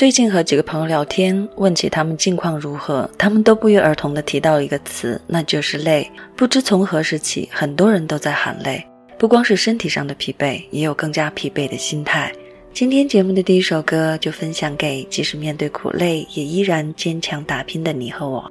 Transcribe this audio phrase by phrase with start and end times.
[0.00, 6.10] 最近和几个朋友聊天，问起他们近况如何，他们都不约而同地提到一个词，那就是累。
[6.34, 8.82] 不知从何时起，很多人都在喊累，
[9.18, 12.32] 不光是身体上的疲惫，也有更加疲惫的心态。
[12.72, 18.50] 今天节目的第一首歌就分享给即使面对苦累，也依然坚强打拼的你和我。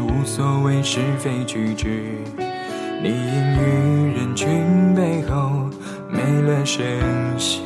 [0.00, 1.88] 无所谓是非曲直，
[3.02, 3.14] 你隐
[3.58, 5.68] 于人群背后
[6.08, 6.82] 没了声
[7.38, 7.62] 息。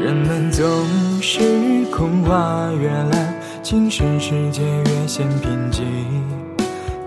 [0.00, 0.64] 人们总
[1.20, 5.82] 是空话越烂，精神世界越显贫瘠。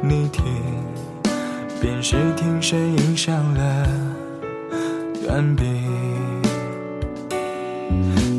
[0.01, 0.43] 你听，
[1.79, 3.87] 便是听声音上了
[5.25, 5.63] 断臂。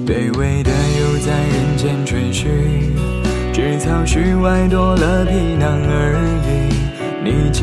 [0.05, 3.22] 卑微的又在人间吹嘘。
[3.63, 6.19] 是草絮外多了皮囊而
[6.49, 6.75] 已，
[7.23, 7.63] 你既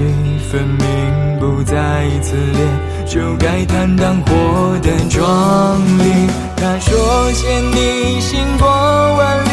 [0.49, 1.75] 分明不在
[2.21, 2.65] 此列，
[3.05, 6.29] 就该坦荡活得壮丽。
[6.55, 9.49] 他说嫌你行过万里，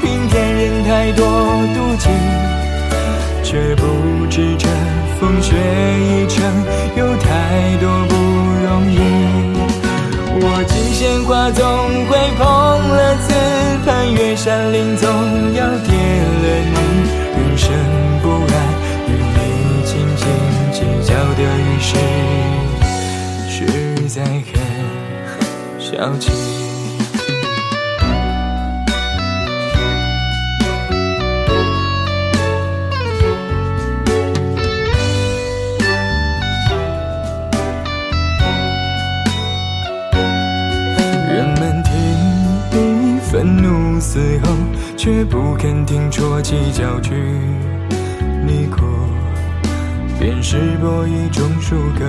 [0.00, 1.26] 平添人太多
[1.74, 2.08] 妒忌，
[3.42, 4.68] 却不知这
[5.18, 6.40] 风雪一程
[6.96, 8.98] 有太多不容易。
[10.40, 11.66] 我尽鲜花总
[12.06, 13.34] 会碰了刺，
[13.84, 15.27] 攀越山岭总
[25.98, 26.30] 很小气。
[44.00, 44.56] 嘶吼，
[44.96, 47.14] 却不肯听啜泣叫句。
[48.46, 48.86] 你哭，
[50.18, 52.08] 便是博弈中输个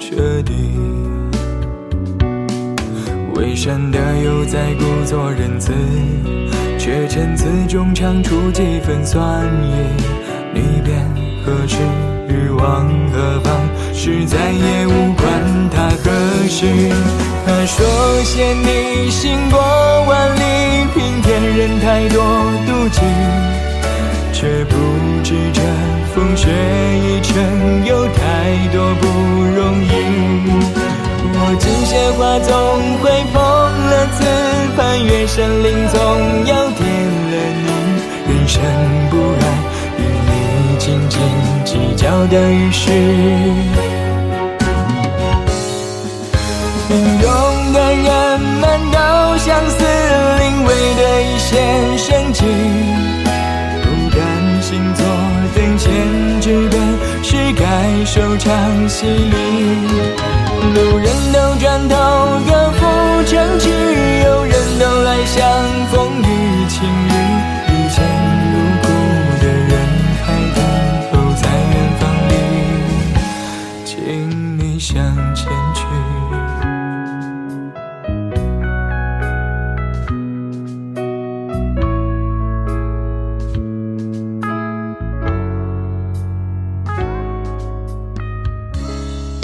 [0.00, 0.80] 彻底。
[3.38, 5.72] 伪善的又在故作仁慈，
[6.76, 9.72] 却陈词中尝出几分酸意。
[10.52, 10.98] 你便
[11.46, 11.78] 何时
[12.58, 13.54] 往何方？
[13.94, 16.10] 是再也无关他何
[16.48, 16.66] 时。
[17.46, 17.86] 他说
[18.24, 19.60] 嫌你行过
[20.08, 22.20] 万里，平添人太多
[22.66, 23.00] 妒忌，
[24.32, 24.74] 却不
[25.22, 25.62] 知这
[26.12, 29.06] 风雪一程有太多不
[29.54, 30.97] 容易。
[31.20, 32.50] 我尽鲜花总
[33.00, 33.38] 会碰
[33.90, 34.18] 了刺，
[34.76, 35.96] 攀越山林总
[36.46, 36.80] 要跌
[37.30, 37.34] 了
[37.64, 37.66] 你。
[38.28, 38.60] 人生
[39.10, 39.42] 不安，
[39.98, 40.30] 与你
[40.78, 41.16] 斤斤
[41.64, 42.90] 计较的于事。
[46.88, 46.90] 平
[47.20, 47.24] 庸
[47.72, 48.98] 的人们都
[49.38, 49.76] 相似，
[50.38, 52.44] 临危的一线生机。
[53.82, 53.86] 不
[54.16, 54.18] 甘
[54.62, 55.00] 心做
[58.10, 59.34] 收场戏里。
[60.74, 61.96] 路人都转头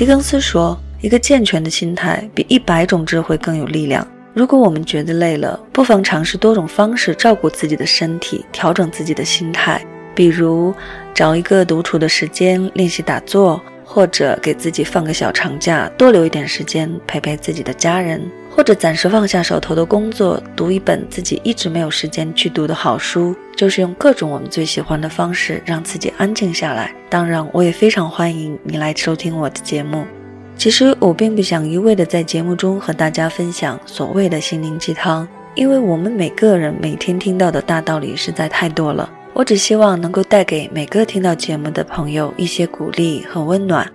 [0.04, 4.06] 狄更斯说：“一个健全的心态比一百种智慧更有力量。
[4.34, 9.82] 如果我们觉得累了，不妨尝试多种方式照顾自己的身体，调整自己的心态。
[10.14, 10.74] 比如，
[11.14, 18.20] 找一个独处的时间练习打坐，或者给自己放个小长假，多留一点时间陪陪自己的家人，
[18.54, 26.94] 或者暂时放下手头的工作，读一本自己一直没有时间去读的好书。”就是用各种我们最喜欢的方式让自己安静下来。
[27.08, 30.04] 当然，我也非常欢迎你来收听我的节目。
[30.56, 35.26] 其实我并不想一味的在节目中和大家分享所谓的心灵鸡汤，
[35.56, 39.10] 因为我们每个人每天听到的大道理实在太多了。
[39.32, 43.88] 我只希望能够带给每个听到节目的朋友一些鼓励和温暖。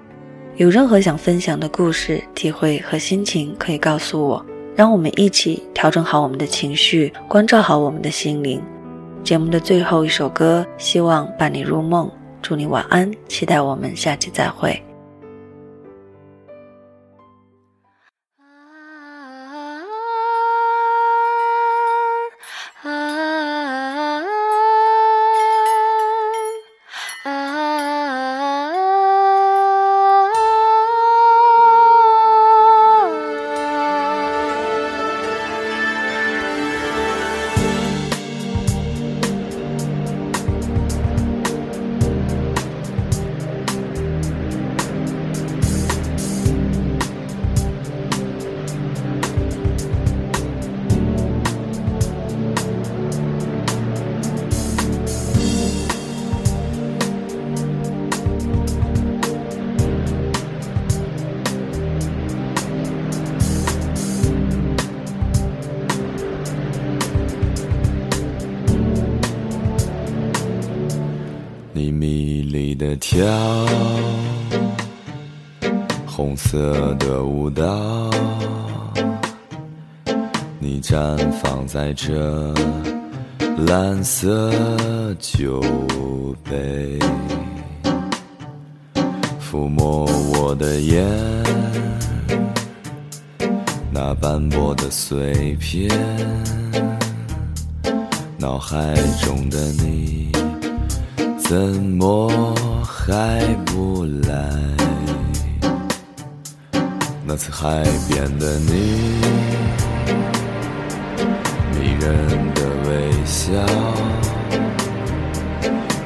[0.58, 4.46] 有任何想分享的故事、体会和心情，可以告诉我，
[4.80, 8.64] 让我们一起调整好我们的情绪，关照好我们的心灵。
[9.26, 12.10] 节目的最后一首歌，希望伴你入梦，
[12.42, 14.82] 祝你晚安，期待我们下期再会。
[71.82, 73.26] 你迷离的跳，
[76.06, 77.64] 红色的舞蹈，
[80.60, 82.54] 你绽放在这
[83.66, 84.52] 蓝色
[85.20, 85.62] 酒
[86.44, 87.00] 杯，
[89.42, 91.08] 抚摸我的眼，
[93.90, 95.90] 那斑驳的碎片，
[98.38, 100.30] 脑海中的你。
[101.50, 102.54] 怎么
[102.86, 104.54] 还不来？
[107.26, 108.72] 那次海边的你，
[111.74, 113.52] 迷人的微笑，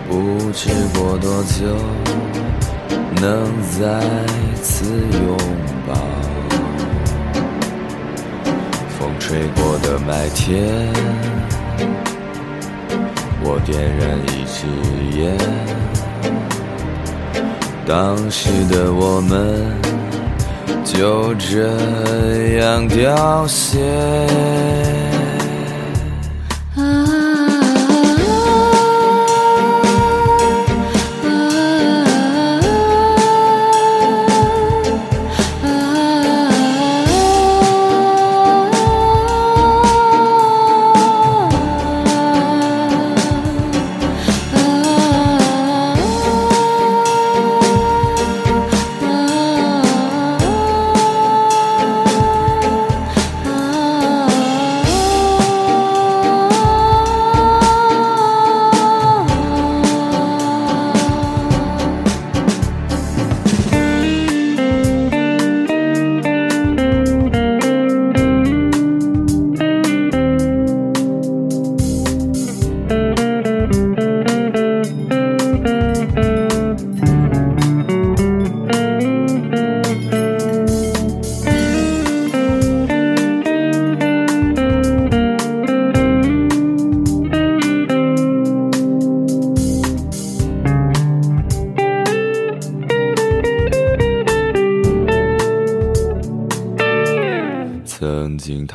[0.07, 1.75] 不知过多久
[3.19, 3.45] 能
[3.78, 4.00] 再
[4.62, 5.38] 次拥
[5.86, 5.94] 抱。
[8.98, 11.43] 风吹过的麦田。
[13.45, 14.66] 我点燃一支
[15.18, 15.38] 烟，
[17.86, 19.78] 当时的我们
[20.86, 25.12] 就这样凋谢。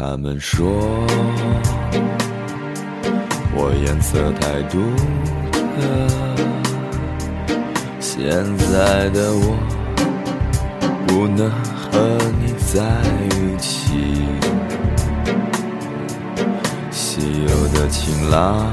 [0.00, 0.64] 他们说
[3.52, 4.78] 我颜色太独
[5.50, 5.58] 特，
[7.98, 9.58] 现在的我
[11.04, 12.80] 不能和你在
[13.34, 14.22] 一起。
[16.92, 18.72] 稀有的晴朗，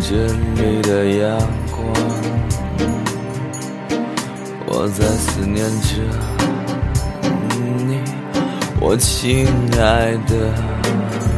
[0.00, 1.36] 真美的阳
[1.72, 1.82] 光，
[4.68, 6.31] 我在思念着。
[8.84, 9.46] 我亲
[9.78, 11.31] 爱的。